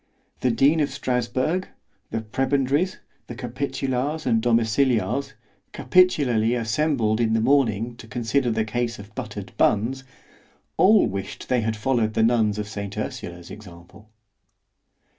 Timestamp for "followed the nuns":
11.77-12.57